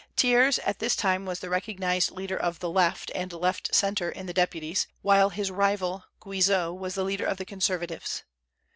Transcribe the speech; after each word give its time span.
Thiers 0.17 0.57
at 0.57 0.79
this 0.79 0.95
time 0.95 1.25
was 1.27 1.41
the 1.41 1.49
recognized 1.51 2.09
leader 2.09 2.35
of 2.35 2.57
the 2.57 2.71
Left 2.71 3.11
and 3.13 3.31
Left 3.31 3.71
Centre 3.75 4.09
in 4.09 4.25
the 4.25 4.33
Deputies, 4.33 4.87
while 5.03 5.29
his 5.29 5.51
rival, 5.51 6.05
Guizot, 6.19 6.75
was 6.75 6.95
the 6.95 7.03
leader 7.03 7.25
of 7.27 7.37
the 7.37 7.45
Conservatives. 7.45 8.23